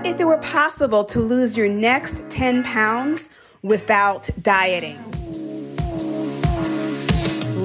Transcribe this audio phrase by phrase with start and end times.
[0.00, 3.28] What if it were possible to lose your next 10 pounds
[3.60, 4.96] without dieting?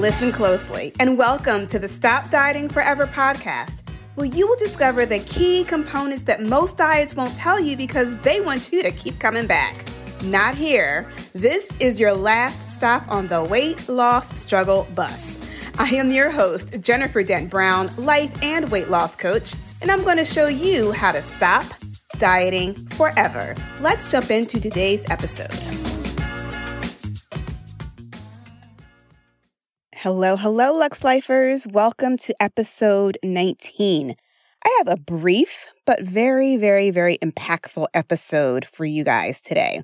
[0.01, 5.19] Listen closely and welcome to the Stop Dieting Forever podcast, where you will discover the
[5.19, 9.47] key components that most diets won't tell you because they want you to keep coming
[9.47, 9.87] back.
[10.25, 11.09] Not here.
[11.31, 15.39] This is your last stop on the weight loss struggle bus.
[15.79, 20.17] I am your host, Jennifer Dent Brown, life and weight loss coach, and I'm going
[20.17, 21.63] to show you how to stop
[22.17, 23.55] dieting forever.
[23.81, 25.51] Let's jump into today's episode.
[29.93, 31.65] Hello, hello, Lux Lifers.
[31.65, 34.15] Welcome to episode 19.
[34.63, 39.81] I have a brief but very, very, very impactful episode for you guys today.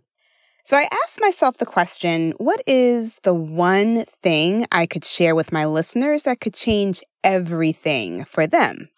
[0.63, 5.51] So I asked myself the question what is the one thing I could share with
[5.51, 8.89] my listeners that could change everything for them?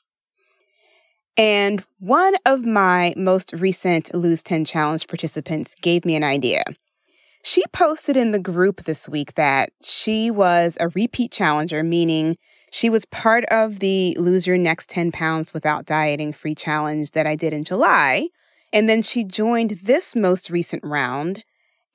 [1.38, 6.64] And one of my most recent Lose 10 Challenge participants gave me an idea.
[7.44, 12.38] She posted in the group this week that she was a repeat challenger, meaning
[12.72, 17.28] she was part of the Lose Your Next 10 Pounds Without Dieting free challenge that
[17.28, 18.30] I did in July.
[18.72, 21.44] And then she joined this most recent round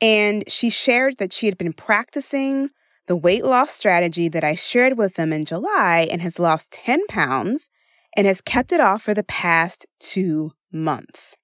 [0.01, 2.71] and she shared that she had been practicing
[3.07, 7.07] the weight loss strategy that I shared with them in July and has lost 10
[7.07, 7.71] pounds
[8.17, 11.37] and has kept it off for the past two months.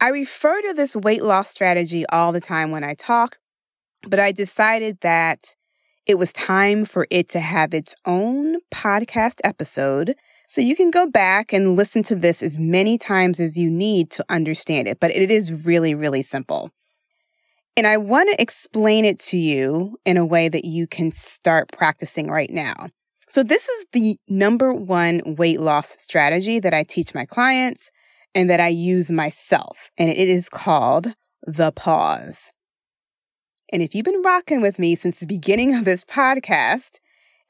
[0.00, 3.38] I refer to this weight loss strategy all the time when I talk,
[4.06, 5.54] but I decided that
[6.06, 10.14] it was time for it to have its own podcast episode.
[10.46, 14.10] So you can go back and listen to this as many times as you need
[14.12, 16.70] to understand it, but it is really, really simple.
[17.76, 21.72] And I want to explain it to you in a way that you can start
[21.72, 22.88] practicing right now.
[23.28, 27.90] So, this is the number one weight loss strategy that I teach my clients
[28.34, 29.90] and that I use myself.
[29.98, 31.14] And it is called
[31.46, 32.52] the pause.
[33.72, 36.98] And if you've been rocking with me since the beginning of this podcast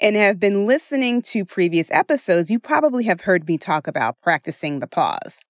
[0.00, 4.80] and have been listening to previous episodes, you probably have heard me talk about practicing
[4.80, 5.40] the pause.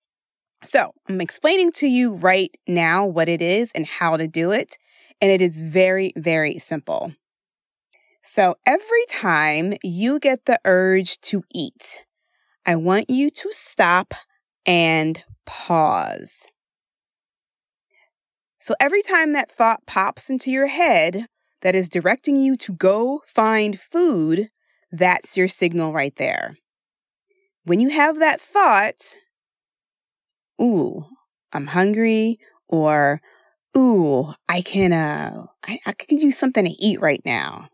[0.64, 4.76] So I'm explaining to you right now what it is and how to do it.
[5.20, 7.12] And it is very, very simple.
[8.28, 12.04] So every time you get the urge to eat,
[12.66, 14.14] I want you to stop
[14.66, 16.48] and pause.
[18.60, 21.26] So every time that thought pops into your head
[21.62, 24.50] that is directing you to go find food,
[24.90, 26.56] that's your signal right there.
[27.64, 29.16] When you have that thought,
[30.60, 31.06] ooh,
[31.52, 33.20] I'm hungry, or
[33.76, 37.68] ooh, I can uh I, I could use something to eat right now.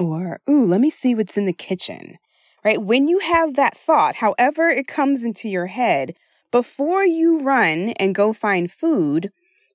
[0.00, 2.18] Or ooh, let me see what's in the kitchen.
[2.64, 2.82] Right?
[2.82, 6.14] When you have that thought, however it comes into your head,
[6.50, 9.30] before you run and go find food,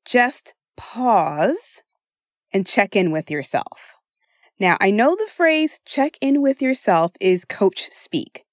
[0.06, 1.82] just pause
[2.54, 3.96] and check in with yourself.
[4.60, 8.46] Now, I know the phrase check in with yourself is coach speak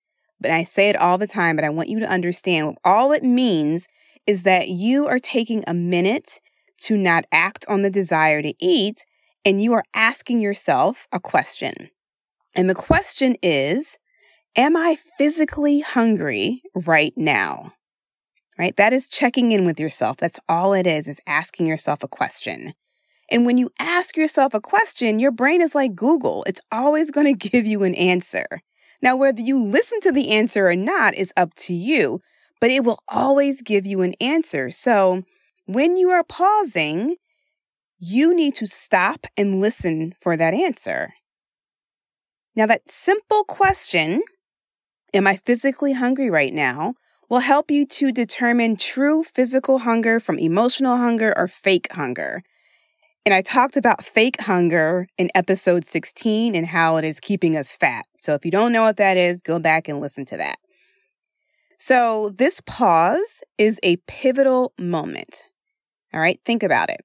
[0.43, 3.23] but I say it all the time, but I want you to understand all it
[3.23, 3.87] means
[4.27, 6.41] is that you are taking a minute
[6.79, 9.07] to not act on the desire to eat
[9.45, 11.91] and you are asking yourself a question.
[12.55, 13.99] And the question is,
[14.57, 17.73] am I physically hungry right now?
[18.59, 18.77] Right?
[18.77, 20.19] That is checking in with yourself.
[20.19, 22.75] That's all it is, is asking yourself a question.
[23.31, 26.45] And when you ask yourself a question, your brain is like Google.
[26.47, 28.47] It's always going to give you an answer.
[29.01, 32.21] Now, whether you listen to the answer or not is up to you,
[32.61, 34.71] but it will always give you an answer.
[34.71, 35.23] So
[35.67, 37.17] when you are pausing,
[38.05, 41.15] you need to stop and listen for that answer.
[42.57, 44.23] Now, that simple question,
[45.15, 46.95] Am I physically hungry right now?
[47.29, 52.43] will help you to determine true physical hunger from emotional hunger or fake hunger.
[53.25, 57.75] And I talked about fake hunger in episode 16 and how it is keeping us
[57.75, 58.05] fat.
[58.21, 60.57] So if you don't know what that is, go back and listen to that.
[61.79, 65.45] So this pause is a pivotal moment.
[66.13, 67.01] All right, think about it.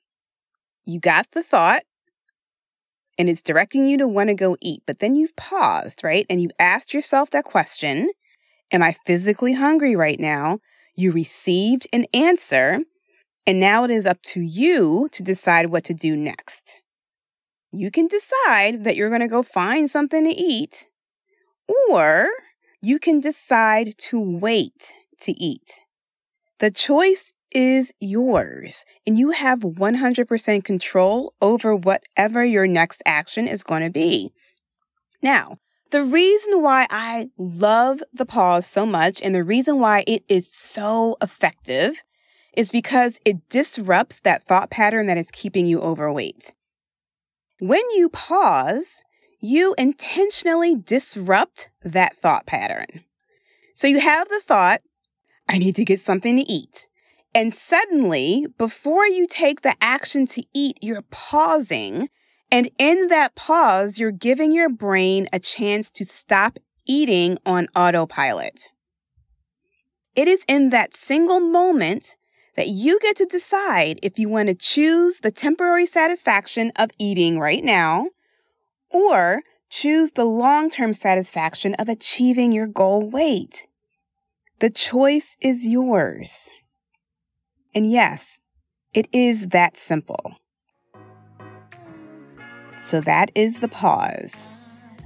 [0.88, 1.84] You got the thought
[3.20, 6.26] and it's directing you to want to go eat, but then you've paused, right?
[6.30, 8.10] And you asked yourself that question
[8.72, 10.60] Am I physically hungry right now?
[10.96, 12.80] You received an answer
[13.46, 16.82] and now it is up to you to decide what to do next.
[17.72, 20.88] You can decide that you're going to go find something to eat,
[21.90, 22.28] or
[22.82, 25.82] you can decide to wait to eat.
[26.60, 33.64] The choice is yours, and you have 100% control over whatever your next action is
[33.64, 34.32] going to be.
[35.22, 35.58] Now,
[35.90, 40.50] The reason why I love the pause so much and the reason why it is
[40.52, 42.04] so effective
[42.54, 46.54] is because it disrupts that thought pattern that is keeping you overweight.
[47.60, 49.02] When you pause,
[49.40, 53.06] you intentionally disrupt that thought pattern.
[53.74, 54.82] So you have the thought,
[55.48, 56.88] I need to get something to eat.
[57.34, 62.10] And suddenly, before you take the action to eat, you're pausing
[62.52, 68.70] and in that pause, you're giving your brain a chance to stop eating on autopilot.
[70.16, 72.16] It is in that single moment
[72.56, 77.38] that you get to decide if you want to choose the temporary satisfaction of eating
[77.38, 78.10] right now
[78.90, 83.68] or choose the long term satisfaction of achieving your goal weight.
[84.60, 86.50] The choice is yours.
[87.78, 88.42] And yes,
[88.96, 90.36] it is that simple.
[92.82, 94.48] So that is the pause.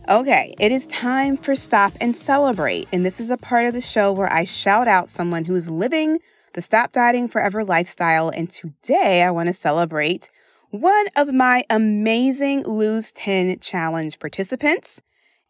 [0.07, 2.87] Okay, it is time for Stop and Celebrate.
[2.93, 5.69] And this is a part of the show where I shout out someone who is
[5.69, 6.19] living
[6.53, 8.29] the Stop Dieting Forever lifestyle.
[8.29, 10.29] And today I want to celebrate
[10.69, 15.01] one of my amazing Lose 10 Challenge participants,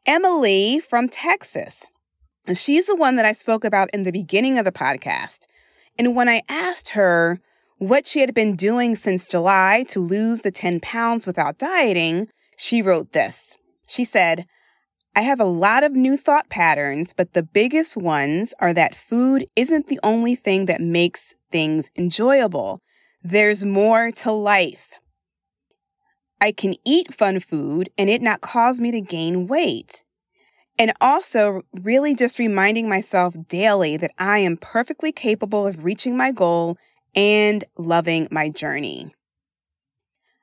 [0.07, 1.85] Emily from Texas.
[2.47, 5.45] And she's the one that I spoke about in the beginning of the podcast.
[5.97, 7.39] And when I asked her,
[7.81, 12.79] what she had been doing since July to lose the 10 pounds without dieting, she
[12.79, 13.57] wrote this.
[13.87, 14.45] She said,
[15.15, 19.47] I have a lot of new thought patterns, but the biggest ones are that food
[19.55, 22.81] isn't the only thing that makes things enjoyable.
[23.23, 24.91] There's more to life.
[26.39, 30.03] I can eat fun food and it not cause me to gain weight.
[30.77, 36.31] And also, really just reminding myself daily that I am perfectly capable of reaching my
[36.31, 36.77] goal
[37.15, 39.13] and loving my journey.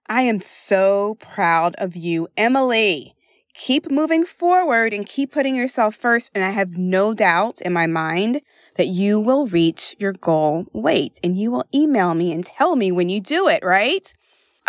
[0.09, 3.15] I am so proud of you, Emily.
[3.55, 6.31] Keep moving forward and keep putting yourself first.
[6.35, 8.41] And I have no doubt in my mind
[8.77, 12.93] that you will reach your goal weight and you will email me and tell me
[12.93, 14.15] when you do it, right?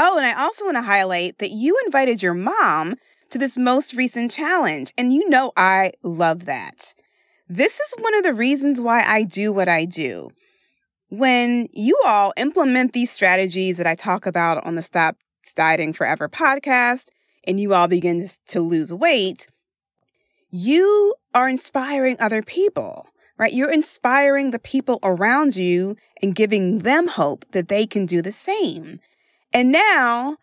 [0.01, 2.95] Oh, and I also want to highlight that you invited your mom
[3.31, 4.93] to this most recent challenge.
[4.97, 6.93] And you know, I love that.
[7.49, 10.29] This is one of the reasons why I do what I do.
[11.09, 15.17] When you all implement these strategies that I talk about on the Stop
[15.53, 17.09] Dieting Forever podcast,
[17.43, 19.47] and you all begin to lose weight,
[20.49, 23.07] you are inspiring other people,
[23.37, 23.51] right?
[23.51, 28.31] You're inspiring the people around you and giving them hope that they can do the
[28.31, 29.01] same.
[29.53, 30.37] And now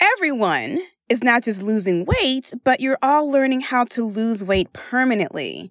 [0.00, 5.70] everyone is not just losing weight, but you're all learning how to lose weight permanently.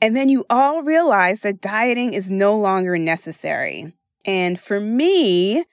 [0.00, 3.92] And then you all realize that dieting is no longer necessary.
[4.24, 5.64] And for me,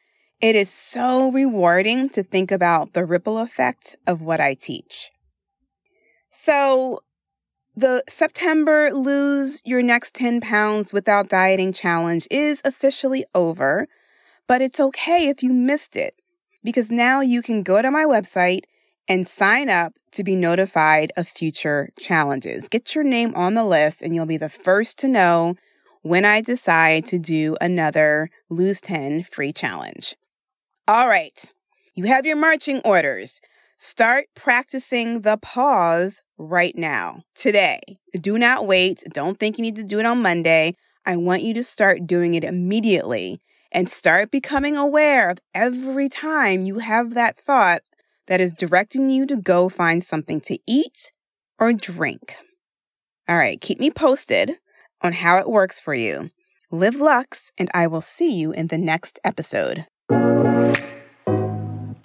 [0.42, 5.12] it is so rewarding to think about the ripple effect of what I teach.
[6.32, 7.02] So,
[7.76, 13.88] the September Lose Your Next 10 Pounds Without Dieting Challenge is officially over,
[14.50, 16.16] but it's okay if you missed it
[16.64, 18.64] because now you can go to my website
[19.08, 22.68] and sign up to be notified of future challenges.
[22.68, 25.56] Get your name on the list, and you'll be the first to know
[26.02, 30.16] when I decide to do another Lose 10 free challenge.
[30.88, 31.54] All right,
[31.94, 33.42] you have your marching orders.
[33.78, 37.82] Start practicing the pause right now, today.
[38.20, 39.04] Do not wait.
[39.14, 40.74] Don't think you need to do it on Monday.
[41.06, 43.42] I want you to start doing it immediately
[43.72, 47.82] and start becoming aware of every time you have that thought
[48.28, 51.12] that is directing you to go find something to eat
[51.60, 52.36] or drink.
[53.28, 54.56] All right, keep me posted
[55.02, 56.30] on how it works for you.
[56.72, 59.86] Live Lux, and I will see you in the next episode.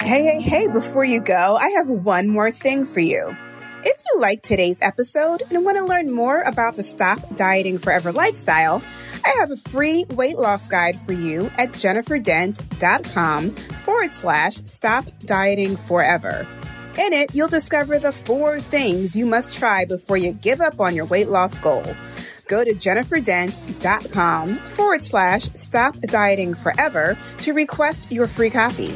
[0.02, 3.36] Hey, hey, hey, before you go, I have one more thing for you.
[3.86, 8.12] If you like today's episode and want to learn more about the Stop Dieting Forever
[8.12, 8.82] lifestyle,
[9.26, 15.76] I have a free weight loss guide for you at jenniferdent.com forward slash stop dieting
[15.76, 16.48] forever.
[16.96, 20.96] In it, you'll discover the four things you must try before you give up on
[20.96, 21.84] your weight loss goal.
[22.46, 28.92] Go to jenniferdent.com forward slash stop dieting forever to request your free copy.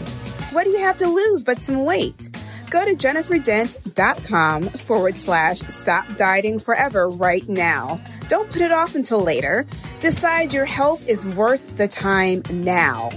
[0.52, 2.30] What do you have to lose but some weight?
[2.71, 8.01] Go to jenniferdent.com forward slash stop dieting forever right now.
[8.29, 9.67] Don't put it off until later.
[10.01, 13.11] Decide your health is worth the time now.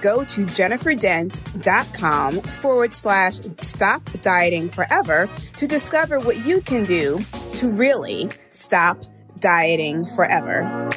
[0.00, 7.18] Go to jenniferdent.com forward slash stop dieting forever to discover what you can do
[7.56, 9.02] to really stop
[9.40, 10.90] dieting forever.